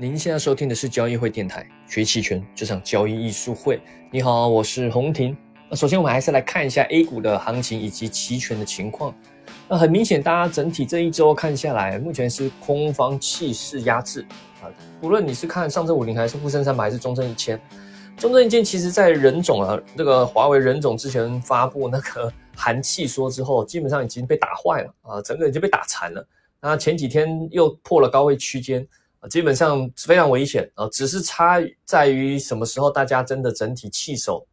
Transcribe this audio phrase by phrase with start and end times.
[0.00, 3.80] 您现在收听的是交易会电台，学期权这场交易艺术会。
[4.12, 5.36] 你好，我是洪婷。
[5.68, 9.12] 那首先我们还是来看一下 A 股的行情以及期权的情况。
[9.68, 14.24] 那很明显，大家整体这一周看下来，目前是空方气势压制
[14.62, 14.70] 啊。
[15.02, 17.60] 无论你是看上证五零还是沪深三百还是中证一千，
[18.16, 26.24] 中证一千其实在任总啊，这个华为任总之前发布那个寒气说之后，基本上已经被打坏了啊，整个已经被打残了。
[26.60, 28.86] 那前几天又破了高位区间。
[29.20, 34.46] 啊，基本上非常危险啊，只是差在于什么时候大家真的整体弃守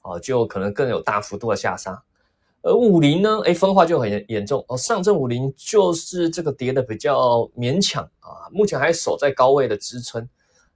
[0.00, 2.02] 啊，就可能更有大幅度的下杀。
[2.62, 4.76] 而五零呢，哎，分化就很严严重哦。
[4.76, 10.28] 上证五零就是这个跌的比较勉强啊，目前还守在高位的支撑，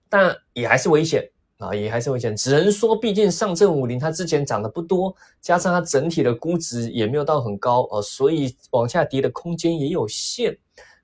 [0.08, 1.28] 但也还是危险
[1.58, 2.36] 啊，也还是危险。
[2.36, 10.56] 只能说，毕竟上证五零它之前涨的不多，加上它整体的估值也没有到很高哦，所以往下跌的空间也有限。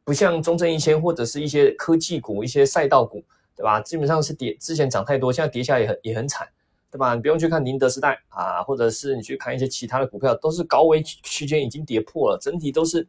[0.08, 3.22] 不像中证一千或者是一些科技股、一些赛道股，
[3.54, 3.78] 对吧？
[3.78, 6.48] 基本上是跌，之前涨太多，现在跌下也很也很惨，
[6.90, 7.14] 对吧？
[7.14, 13.06] 你不用去看宁德时代啊，或者是你去看一些其他的股票，都是高危区间已经跌破了，整体都是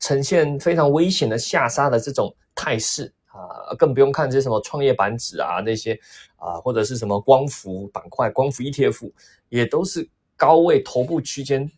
[0.00, 5.96] 呈现非常危险的下杀的这种态势啊，更不用看这些什么创业板指啊那些
[6.38, 9.12] 啊，或者是什么光伏板块、光伏 ETF，
[9.48, 11.70] 也都是高位头部区间。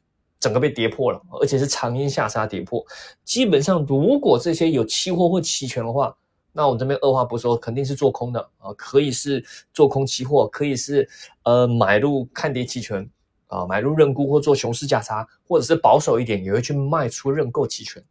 [0.44, 2.84] 整个被跌破了，而且是长阴下杀跌破。
[3.24, 6.14] 基本上，如果这些有期货或期权的话，
[6.52, 11.08] 那我这边二话不说，肯定是做空的啊，可以是做空期货，可以是
[11.44, 13.08] 呃买入看跌期权
[13.46, 18.04] 啊，买入认沽或做熊市价差，或者是保守一点也会去卖出认购期权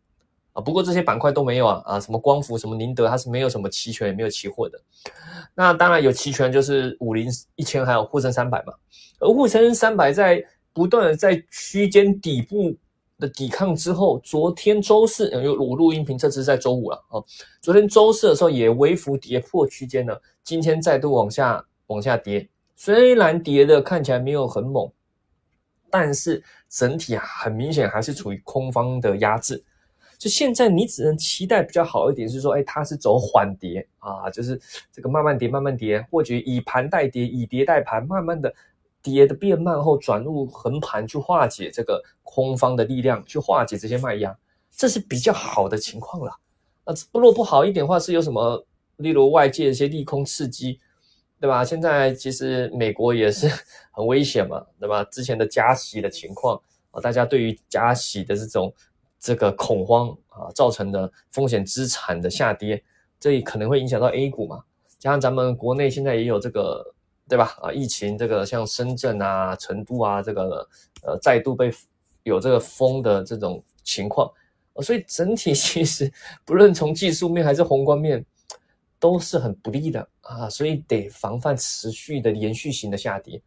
[0.53, 0.59] 啊。
[0.59, 4.81] 不过这些板块都没有啊啊，什么光伏、什么宁德，它是没有什么期权，也没有期货的。
[5.53, 8.73] 那当然有期权，就是五零一千还有沪深三百嘛，
[9.19, 10.43] 而沪深三百在。
[10.73, 12.75] 不断的在区间底部
[13.19, 17.21] 的抵抗之后，昨天周四，因为我录音频这次在周五了啊。
[17.61, 24.91] 昨天周四的时候也微幅跌破区间了，今天再度往下往下跌，虽然跌的看起来没有很猛，
[25.91, 29.63] 但是整体很明显还是处于空方的压制。
[30.17, 34.59] 就现在你只能期待比较好一点是说，哎，它是走缓跌啊，就是
[34.91, 38.53] 这个慢慢跌慢慢跌，或者以盘代跌，以跌代盘，慢慢的。
[39.03, 44.35] 跌的变慢后转入横盘去化解这个空方的力量，去化解这些卖压，
[44.71, 46.31] 这是比较好的情况了。
[46.85, 48.65] 那如果不好一点的话，是有什么？
[48.97, 50.79] 例如外界一些利空刺激，
[51.39, 51.65] 对吧？
[51.65, 53.49] 现在其实美国也是
[53.91, 55.03] 很危险嘛，对吧？
[55.05, 56.59] 之前的加息的情况
[56.91, 58.73] 啊，大家对于加息的这种
[59.19, 62.81] 这个恐慌啊，造成的风险资产的下跌，
[63.19, 64.63] 这可能会影响到 A 股嘛。
[64.97, 66.92] 加上咱们国内现在也有这个。
[67.27, 67.55] 对吧？
[67.61, 70.67] 啊，疫情这个像深圳啊、成都啊，这个
[71.03, 71.73] 呃再度被
[72.23, 74.29] 有这个封的这种情况，
[74.81, 76.11] 所以整体 其实
[76.45, 78.23] 不论从技术面还是宏观面，
[78.99, 83.41] 都是很不利的啊，所以得防范持续的延续型的下跌。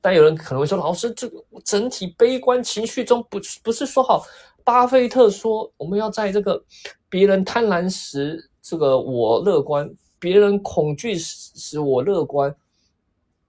[0.00, 4.22] 但有人可能会说，老师，这个整体悲观情绪中不不是说好，
[4.62, 6.62] 巴菲特说我们要在这个
[7.08, 9.88] 别人贪婪时，这个我乐观；
[10.18, 12.54] 别人恐惧时，我乐观。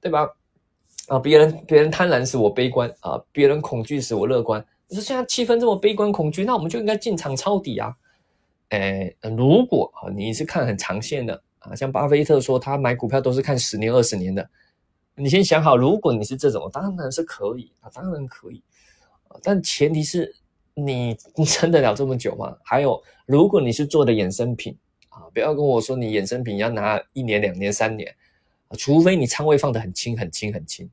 [0.06, 0.30] 对吧？
[1.08, 4.64] 啊，别人别人贪婪时我悲观啊，别人恐惧时我乐观。
[4.88, 7.92] 你说现在气氛这么悲观恐惧，那我们就应该进场抄底啊。
[8.70, 14.48] 哎，如果啊你是看很长线的啊，像巴菲特说他买股票都是看十年二十年的，
[15.16, 18.62] 你先想好，如果你是这种，当然是可以啊，当然可以，
[19.42, 20.36] 但前提是
[20.76, 21.18] 你
[21.48, 22.56] 撑得了这么久吗？
[22.64, 24.78] 还有，如果你是做的衍生品
[25.10, 28.16] 啊，不要跟我说你衍生品要拿一年两年三年。
[28.78, 30.90] 除非你仓位放得很轻很轻很轻，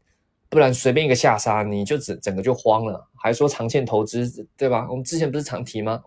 [0.49, 3.09] 不然随便一个下杀你就整整个就慌了。
[3.15, 4.87] 还说长线投资，对吧？
[4.91, 6.03] 我们之前不是常提吗？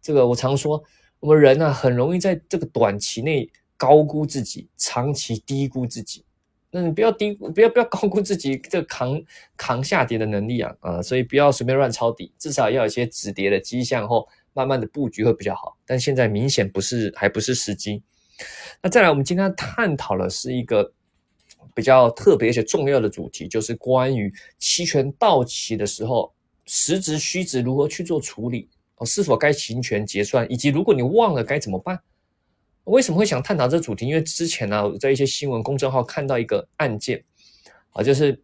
[0.00, 0.82] 这个我常说，
[1.18, 6.24] 我们人呢很容易在这个短期内高估自己，长期低估自己。
[6.70, 9.20] 那你不要低，不要不要高估自己这个扛
[9.56, 11.02] 扛下跌的能力啊啊！
[11.02, 15.76] 所以不要随便乱抄底，至少要有一些止跌的迹象后，慢慢的布局会比较好。
[15.84, 18.02] 但现在明显不是，还不是时机。
[18.80, 20.92] 那再来，我们今天探讨的是一个。
[21.74, 26.32] 比较特别且重要的主题就是关于期权到期的时候，
[26.66, 31.98] 实值虚值如何去做处理哦，是否该行权结算，以及如果你忘了该怎么办？
[32.84, 34.06] 为什么会想探讨这主题？
[34.06, 37.22] 因为之前呢，在一些新闻公众号看到一个案件
[37.90, 38.40] 啊，就是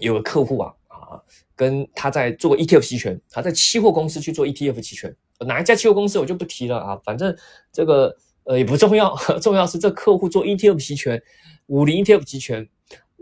[0.00, 1.20] 有个客户啊啊，
[1.56, 7.36] 跟他在做 ETF 期权，他在期货公司去做 ETF 期权，哪一家期货公司我就不提了啊，反正
[7.72, 11.22] 这个呃也不重要， 重要是这客户做 ETF 期权。
[11.66, 12.68] 五零 ETF 期权，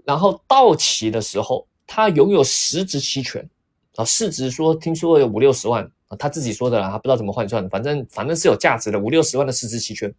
[0.05, 3.49] 然后到期的时候，他拥有实值期权
[3.95, 10.13] 啊，市值说听说有五六十万啊，他自己说的啦，他不知道怎么换算的，反正反正是有价值的五六十万的实质期权。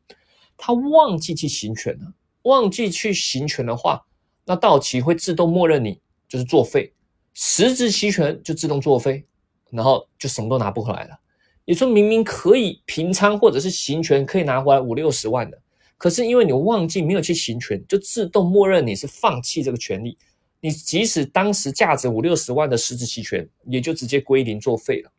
[0.55, 2.13] 他忘记去行权了，
[2.43, 4.01] 忘记去行权的话，
[4.45, 6.93] 那到期会自动默认你就是作废，
[7.33, 9.25] 实质期权就自动作废，
[9.69, 11.19] 然后就什么都拿不回来了。
[11.65, 15.57] 也说明明可以平仓或者是行权可以拿回来五六十万的，
[15.97, 20.17] 可是因为你忘记没有去行权，就自动默认你是放弃这个权利。
[20.59, 25.11] 你即使当时价值五六十万的实质期权，也就直接归零作废了。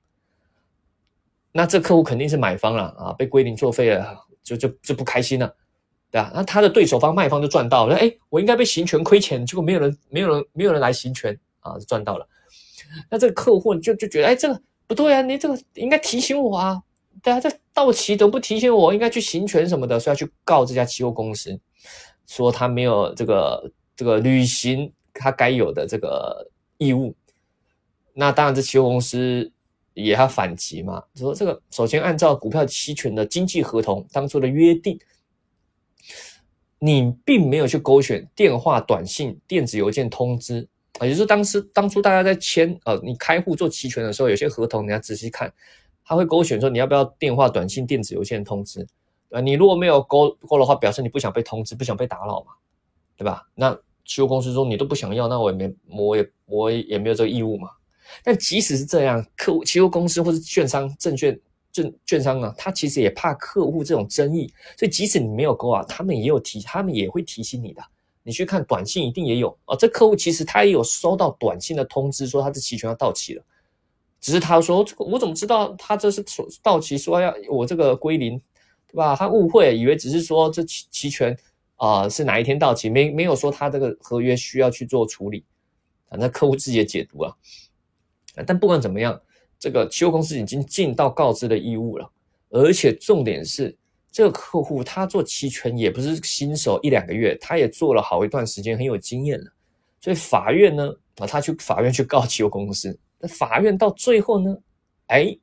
[1.53, 5.55] 那这客户肯定是买方了啊，被归零作废了，就就就不开心了，
[6.11, 6.33] 对吧？
[6.35, 12.27] 那他的对手方卖方就赚到了，哎，我应该被行权亏钱，结果没有人没有人没有人来行权啊，赚到了。
[13.11, 16.83] 那这个客户就就觉得，哎，这个不对啊，你这个应该提醒我啊，
[17.23, 18.93] 对啊，这到期怎么不提醒我？
[18.93, 21.59] 应该去行权什么的，所以要去告这家期货公司，
[22.27, 24.93] 说他没有这个这个履行。
[25.17, 26.45] 他该有的这个
[26.77, 27.15] 义务，
[28.15, 29.49] 那当然，这期货公司
[29.93, 31.01] 也要反击嘛。
[31.15, 34.99] 说这个，首先按照股票期权的经济合同当初的约定，
[36.81, 40.67] 你并没有去勾选电话、短信、电子邮件通知
[40.99, 41.07] 啊。
[41.07, 45.53] 也就是当时当初大家在签呃，你开户做期权的时候，有些合同你要仔细看，
[46.05, 48.87] 他会勾选说你要不要电话、短信、电子邮件通知
[49.31, 49.41] 啊。
[49.41, 52.53] 你如果没有勾勾的话，表示你不想被通知，不想被打扰嘛，
[53.17, 53.47] 对吧？
[53.55, 57.71] 那期货公司说你都不想要，那我也没，我也我也没有这个义务嘛。
[58.23, 61.41] 但即使是这样，客户期货公司或是券商、证券
[61.73, 67.83] 证券商啊，他其实也怕客户这种争议，所以即使你没有勾啊，他们也有提，他们也会提醒你的。
[68.25, 69.77] 你去看短信，一定也有啊。
[69.77, 73.45] 这客户其实他也有收到短信的通知，说他这期权要到期了，
[74.21, 76.25] 只是他说这个我怎么知道他这是
[76.61, 78.37] 到期说要我这个归零，
[78.89, 79.15] 对吧？
[79.15, 81.39] 他误会，以为只是说这期期权。
[81.77, 82.89] 啊，是哪一天到期？
[82.89, 85.45] 没没有说他这个合约需要去做处理，
[86.09, 87.37] 反正客户自己也解读了。
[88.47, 89.21] 但不管怎么样，
[89.59, 92.09] 这个期货公司已经尽到告知的义务了，
[92.51, 93.77] 而且重点是，
[94.15, 99.53] 这个客户他做期权也不是新手一两个月，他也做了好一段时间，很有经验了。
[100.01, 104.57] 所以法院呢，啊，他去法院去告期货公司，那法院到最后呢，
[105.09, 105.37] 哎，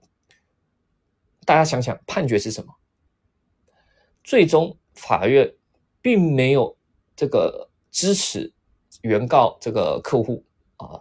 [1.44, 2.74] 大家想想，判决是什么？
[4.24, 5.54] 最终法院。
[6.04, 6.76] 并没有
[7.16, 8.52] 这个支持
[9.04, 10.44] 原告这个客户
[10.78, 11.00] 啊，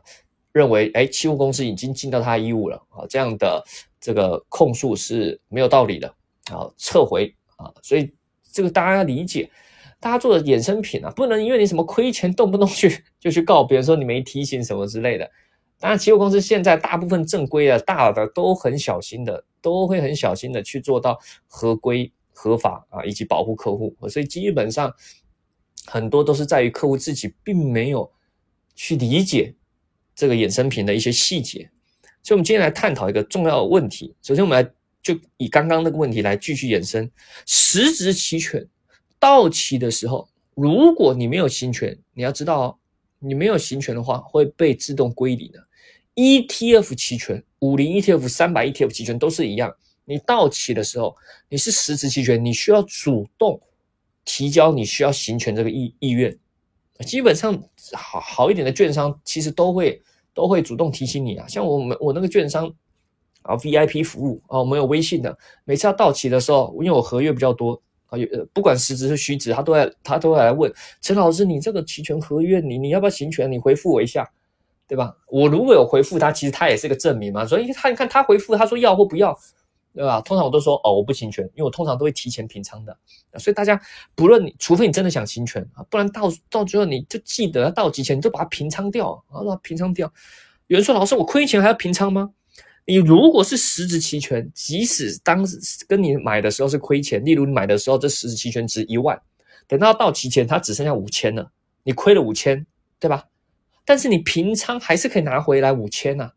[0.52, 3.64] 认为哎，期货公司已经尽到他的义务了啊，这样的
[3.98, 6.06] 这个控诉是没有道理的
[6.52, 8.12] 啊，撤回啊，所以
[8.50, 9.50] 这个大家要理解，
[9.98, 15.30] 大家做的衍生品啊，不能因为你什么亏钱，动不动去就去告别人说你没提醒什么之类的。
[15.78, 22.12] 当然，期货公司现在大部分正规的大的都很小心的，都会很小心的去做到合规。
[22.32, 24.90] 合法啊，以及保护客户，所以基本上
[25.84, 28.10] 很多都是在于客户自己并没有
[28.74, 29.54] 去理解
[30.14, 31.70] 这个衍生品的一些细节。
[32.22, 34.16] 所以，我们今天来探讨一个重要的问题。
[34.22, 34.70] 首先，我们来
[35.02, 37.10] 就以刚刚那个问题来继续延伸：
[37.46, 38.66] 实质期权
[39.18, 42.76] 到期的时候，如果你没有行权，你要知道，哦
[43.22, 45.62] 你没有行权的话会被自动归零的。
[46.14, 49.74] ETF 期权、五零 ETF、三百 ETF 期权都是一样。
[50.06, 51.14] 你到期的时候，
[51.48, 53.60] 你是实质期权，你需要主动
[54.24, 56.36] 提交你需要行权这个意意愿。
[57.06, 57.62] 基本上
[57.92, 60.00] 好好一点的券商其实都会
[60.32, 61.46] 都会主动提醒你啊。
[61.46, 62.72] 像我们我那个券商
[63.42, 67.72] 啊，VIP 服务啊，我们有微信的，每次要到期的时候，因为我合约比较多
[68.06, 73.50] 啊，呃，不管实质是虚值，他都在他都会来问陈老师，你这个期权合约，你你要不要行权？
[73.50, 74.28] 你回复我一下，
[74.86, 75.16] 对吧？
[75.28, 77.46] 我如果有回复他，其实他也是个证明嘛。
[77.46, 79.36] 所以他你看他回复他说要或不要。
[79.92, 80.20] 对吧？
[80.20, 82.96] 通常我都说哦，我不行权，因为我通常都会提前平仓的。
[83.40, 83.78] 所以大家
[84.14, 90.06] 不论你，除非你真的想行权啊，不然到到最后你就记得到期前你就把它平仓掉啊，把它平仓掉。
[90.68, 92.30] 有人说老师，我亏钱还要平仓吗？
[92.90, 95.56] 你如果是实质期权，即使当时
[95.86, 99.16] 跟你买的时候是亏钱，例如你买的时候这实质期权值一万，
[99.68, 101.52] 等到到期前它只剩下五千了，
[101.84, 102.66] 你亏了五千，
[102.98, 103.26] 对吧？
[103.84, 106.32] 但是你平仓还是可以拿回来五千呐。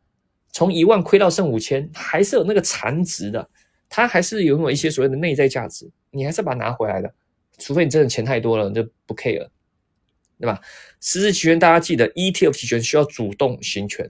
[0.51, 3.49] 从一万亏到剩五千，还是有那个残值的，
[3.89, 7.11] 它还是拥有一些所谓的内在价值，你还是把它拿回来的，
[7.57, 9.49] 除非你真的钱太多了，你就不 care，
[10.39, 10.61] 对吧？
[11.01, 14.07] 实质期权大家记得，ETF 期权需要主动行权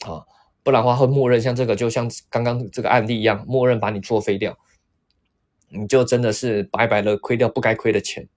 [0.00, 0.20] 啊，
[0.62, 4.58] 不然的话会默认像这个，就像刚刚这个案例一样，默认把你作废掉，
[5.68, 8.28] 你就真的是白白的亏掉不该亏的钱。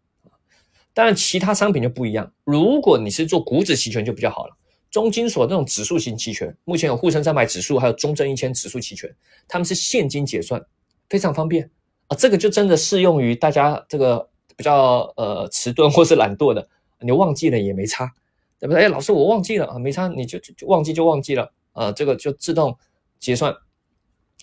[0.93, 4.55] 当然，其他商品就不一样，如果你是做股指期权就比较好了。
[4.91, 9.11] 中金所那种指数型期权，目前有沪深三百指数，还有中证一千指数期权，
[9.47, 10.63] 他们是现金结算，
[11.09, 11.67] 非常方便
[12.09, 12.15] 啊。
[12.15, 16.67] 这个就真的适用于大家这个比较呃迟钝或是懒惰的，
[16.99, 18.13] 你忘记了也没差，
[18.59, 18.83] 对不对？
[18.83, 22.75] 哎，老师我忘记了啊，没差，你就就忘记就忘记了啊，这个就自动
[23.19, 23.53] 结算，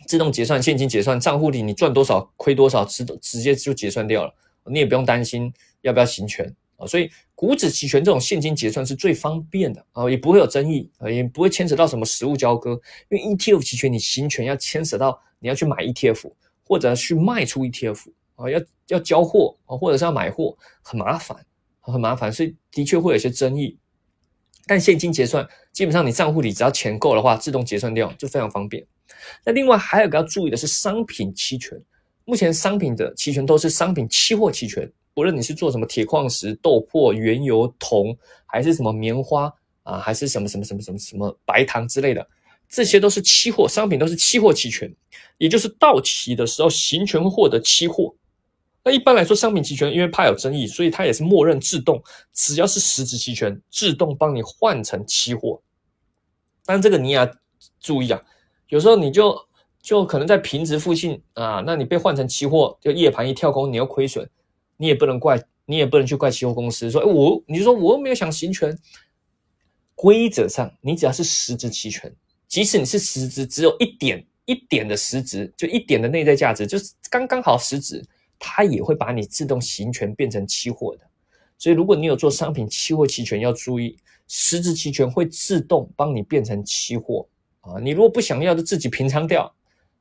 [0.06, 4.34] 自动结算现金结算，账户里你赚多少亏多少，直直接就结算掉了
[4.66, 6.86] 你也不用担心要不要行权啊。
[6.86, 12.78] 所以股指期权这种现金结算是最方便的啊，也不会有争议啊，也不会牵扯到什么实物交割。
[13.08, 16.30] 因为 ETF 期权你行权要牵扯到你要去买 ETF
[16.64, 18.06] 或者去卖出 ETF
[18.36, 21.36] 啊，要要交货啊，或者是要买货，很麻烦，
[21.80, 23.78] 很麻烦，所以的确会有些争议。
[24.70, 28.86] 但现金结算基本上你账户里只要钱够的话，自动结算掉就非常方便。
[29.44, 31.76] 那另外还有个要注意的是商品期权，
[32.24, 42.24] 目前商品的期权都是商品期货期权，无论你是做什么铁矿石、豆粕、原油、铜，还是什么棉花啊，还是什么什么什么什么什么白糖之类的，
[42.68, 44.88] 这些都是期货商品，都是期货期权，
[45.38, 48.14] 也就是到期的时候行权获得期货。
[48.90, 55.62] 那一般来说，商品期权因为怕有争议，所以它也是默认自动，只要是实质期权，自动帮你换成期货。
[56.66, 57.32] 但这个你也要
[57.78, 58.20] 注意啊，
[58.68, 59.38] 有时候你就
[59.80, 64.28] 就可能在平值附近啊，那你被换成期货，就夜盘一跳空，你又亏损，
[64.76, 68.76] 你也不能怪，你也不能去怪期货公司说，哎，我，你说我又没有想行权。
[69.94, 72.12] 规则上，你只要是实质期权，
[72.48, 78.02] 即使你是实质只有一点一点的实质，就一点的内在价值，就是刚刚好实质。
[78.40, 81.06] 它也会把你自动行权变成期货的，
[81.58, 87.28] 所以如果你有做商品期货期权，要注意实质期权会自动帮你变成期货
[87.60, 87.78] 啊。
[87.78, 89.54] 你如果不想要，就自己平仓掉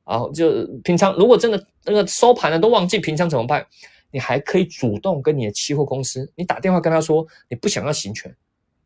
[0.04, 1.14] 啊，就平仓。
[1.16, 3.66] 如果真的那个收盘了都忘记平仓怎么办？
[4.10, 8.34] 你还可以主动跟你的期货公司，你打电话跟他说你不想要行权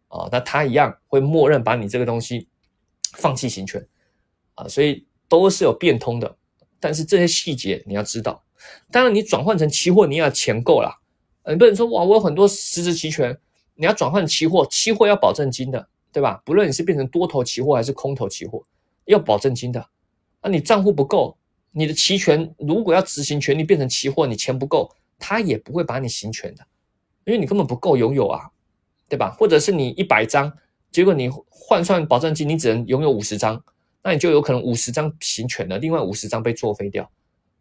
[0.09, 2.49] 啊，那他一样会默认把你这个东西
[3.13, 3.87] 放弃行权
[4.57, 4.69] 啊。
[4.69, 6.37] 所以都是有变通的，
[6.85, 8.45] 但是这些细节你要知道。
[8.91, 11.01] 当然，你转换成期货，你要钱够了。
[11.47, 13.35] 你不能说哇，我有很多实质期权，
[13.75, 16.43] 你要转换期货，期货要保证金的，对吧？
[16.45, 18.63] 不论你是变成多头期货还是空头期货，
[19.07, 19.83] 要保证金的。
[20.43, 21.35] 那你账户不够，
[21.73, 26.67] 你的期权如果要执行权利变成期货，你钱不够，他也不会把你行权的，
[27.25, 28.51] 因为你根本不够拥有啊，
[29.09, 29.35] 对吧？
[29.39, 30.53] 或者是你一百张，
[30.93, 33.65] 结果你换算保证金，你只能拥有五十张，
[34.05, 37.11] 那你就有可能五十张行权了，另外五十张被作废掉。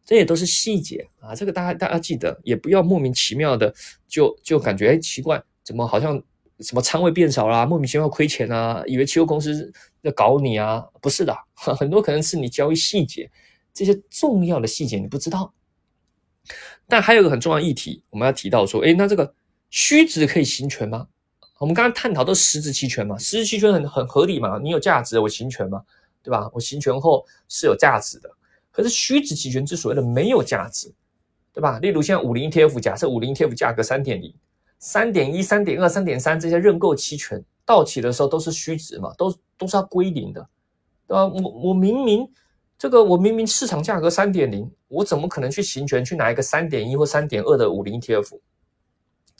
[0.05, 3.73] 这也都是细节啊，这个大家大家记得，也不要莫名其妙的
[4.05, 6.21] 就就感觉哎奇怪，怎么好像
[6.59, 9.71] 什么仓位变少啦，莫名其妙亏钱啊，以为期货公司
[10.01, 10.83] 要搞你啊？
[11.01, 13.31] 不是的， 很多可能是你交易细节
[13.73, 15.53] 这些重要的细节你不知道。
[16.85, 19.33] 但还有一个很重要议题，我们要提到说，哎，那这个
[19.69, 21.07] 虚值可以行权吗？
[21.59, 25.81] 我们刚刚探讨都实质期权嘛，实质期权很很合理嘛，你有价值我行权嘛，
[26.24, 26.50] 对吧？
[26.53, 28.30] 我行权后是有价值的。
[28.72, 30.92] 可是虚值期权之所谓的没有价值，
[31.53, 31.77] 对吧？
[31.80, 34.34] 例如像五零 ETF，假设五零 ETF 价格三点零、
[34.80, 40.48] 三点一、三点二、三点三这些认购期权到期的时候都是虚值嘛，都都是要归零的，
[41.08, 41.27] 对吧？
[41.27, 42.27] 我我明明
[42.77, 48.39] 这个我明明市场价格三点零，我怎么可能去行权去拿一个三点一或三点二的五零 ETF？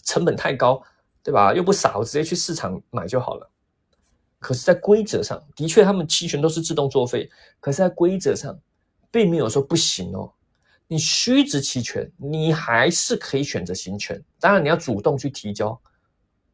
[0.04, 0.84] 成本太高，
[1.24, 1.54] 对吧？
[1.54, 3.50] 又不傻，我直接去市场买就好了。
[4.44, 8.60] 可是，在规则上的确，他们期权都是自动作废，可是，在规则上。
[9.14, 10.34] 并没有说不行哦，
[10.88, 15.80] 你虚值期权，你还是可以选择行权，当然你要主动去提交。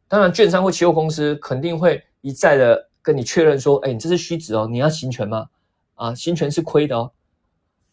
[0.10, 5.48] 当然，券商或期货公司肯定会一再的跟你确认说，哎，你这是虚值哦，你要行权吗？
[5.96, 7.10] 啊，行权是亏的哦。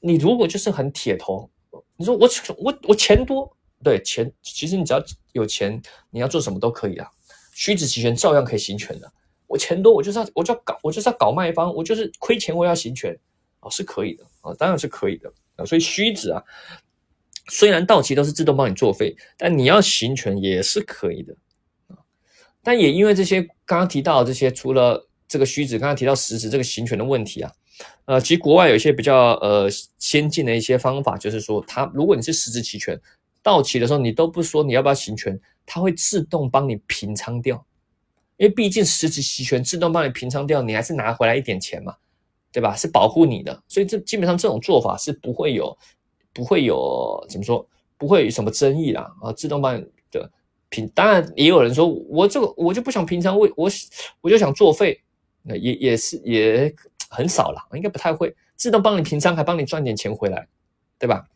[0.00, 1.48] 你如果就是很铁头，
[1.96, 5.00] 你说我我我钱多，对钱，其实你只要
[5.30, 7.08] 有钱，你要做什么都可以啊。
[7.52, 9.12] 虚值期权照样可以行权的。
[9.46, 13.16] 我钱多，我就是要我就要搞，我就是要搞卖方，我就是亏钱，我要行权。
[13.58, 15.64] 啊是可以的啊，当然是可以的啊。
[15.64, 16.40] 所以虚值啊，
[17.48, 21.34] 虽然到期都是自动帮你作废，但你要行权也是可以的
[21.88, 21.98] 啊。
[22.62, 27.50] 但也因为这些刚刚提到这些，除了这个虚值，刚刚提到实值这个行权的问题啊，
[28.04, 33.00] 呃，其实国外有一些比较呃先进的一些方法，就是说，它如果你是实质期权
[33.42, 37.66] 到期的时候，你都不说你要不要行权，它会自动帮你平仓掉，
[38.36, 41.94] 因为毕竟实质期权自动帮你平仓掉，你还是拿回来一点钱嘛。
[42.52, 42.74] 对吧？
[42.74, 45.76] 是保护你的，所以这基本上这种做法是不会有，
[46.32, 49.30] 不会有怎么说，不会有什么争议啦啊！
[49.30, 50.30] 自动帮你的
[50.70, 53.70] 平，当然也有人说我这个我就不想平仓，我我
[54.22, 54.98] 我就想作废，
[55.42, 56.74] 那也也是也
[57.10, 60.48] 很少了，应该不太会自动帮你平仓，还帮你赚点钱回来，
[60.98, 61.26] 对吧？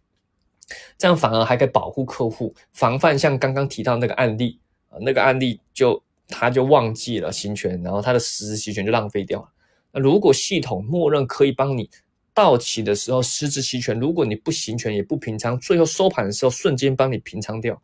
[0.96, 9.48] 这样反而还可以保护客户，防范像刚刚提到那个案例啊，那个案例就他就忘记了行权，然后他的实质期权就浪费掉了。
[9.92, 11.90] 那如果系统默认可以帮你
[12.32, 17.82] 到期的时候实质期权，如果你不行权也不平仓，最后收盘的时候瞬间帮你平仓掉，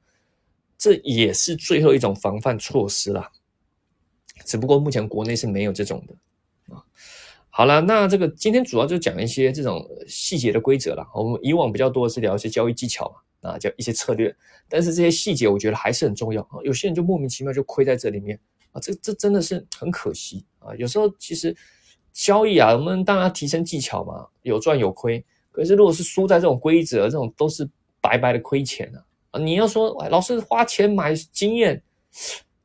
[0.78, 3.30] 这也是最后一种防范措施啦。
[4.44, 6.84] 只不过目前国内是没有这种的啊。
[7.50, 11.04] 好了，那这个今天主要就讲一些这种细节的规则了。
[11.14, 14.34] 我们以往比较多的是聊一些交易技巧嘛，啊，叫一些策略。
[14.68, 16.58] 但是这些细节我觉得还是很重要啊。
[16.64, 18.38] 有些人就莫名其妙就亏在这里面
[18.72, 20.74] 啊，这这真的是很可惜啊。
[20.76, 21.56] 有时候其实
[22.12, 25.24] 交易啊，我们当然提升技巧嘛，有赚有亏。
[25.52, 27.68] 可是如果是输在这种规则，这种都是
[28.00, 29.04] 白白的亏钱啊。
[29.30, 31.82] 啊，你要说老师花钱买经验，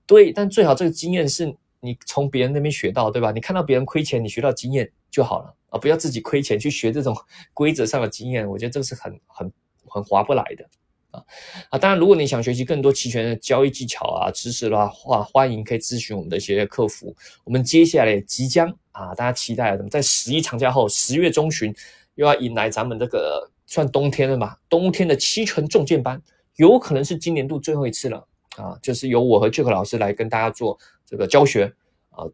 [0.05, 3.31] 对，但最好这个经验是你从别人那边学到，对吧？
[3.31, 7.15] 你看到别人亏钱，你学到经验就好了啊，不要自己亏钱去学这种
[7.53, 9.51] 规则上的经验，我觉得这个是很很
[9.91, 10.65] 很划不来的
[11.11, 11.21] 啊
[11.69, 11.77] 啊！
[11.77, 17.13] 当然，如果你想学习更多期权的交易技巧啊、知识的话，话欢迎可以咨询我们的一些客服。
[17.43, 19.77] 我们接下来即将啊，大家期待？
[19.89, 21.75] 在十一长假后，十月中旬
[22.15, 24.55] 又要迎来咱们这个算冬天了嘛？
[24.69, 26.21] 冬天的期权重建班。
[26.55, 31.73] 有可能是今年度最后一次了啊，就是由我和 Jack 老师来跟大家做这个教学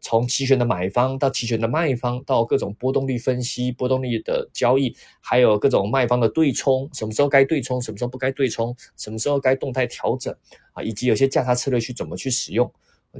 [0.00, 10.34] 从期权的买方到期权的卖方，到各种波动率分析、波动率的交易，还有各种卖方的对冲，什么时候该对冲，什么时候不该对冲，什么时候该动态调整
[10.72, 12.70] 啊，以及有些价差策略去怎么去使用，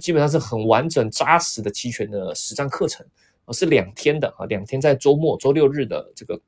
[0.00, 3.06] 基本上是很完整扎实的期权的实战课程
[3.44, 6.40] 啊，是两天的啊，两天在周末周六日的这个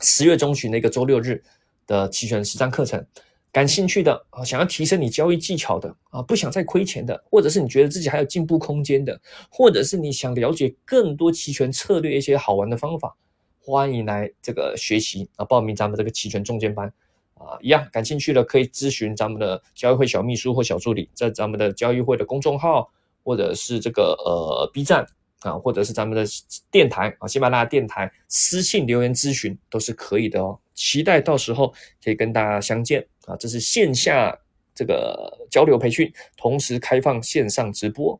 [0.00, 1.42] 十月中旬的一个周六日
[1.86, 3.04] 的期权实战课程。
[3.52, 13.16] 感兴趣的啊，想要提升你交易技巧的啊，不想再亏钱的，或者是你觉得自己还有进步空间的，或者是你想了解更多期权策略一些好玩的方法，
[13.60, 16.92] 欢迎来这个学习啊，报名咱们这个期权中间班
[17.34, 22.90] 啊，一样感兴趣的可以咨询咱们的交易会小秘书或小助理，在咱们的交易会的公众号
[23.24, 25.06] 或者是这个呃 B 站。
[25.40, 26.22] 啊，或者是咱们的
[26.70, 30.58] 电台啊，喜马拉雅电台私信留言咨询都是可以的哦。
[30.74, 31.72] 期待到时候
[32.04, 33.36] 可以跟大家相见啊！
[33.36, 34.36] 这是线下
[34.74, 38.18] 这个交流培训，同时开放线上直播。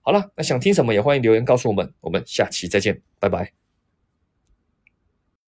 [0.00, 3.63] 好了，那想听什么也欢迎留言告诉我们，我们下期再见，拜拜。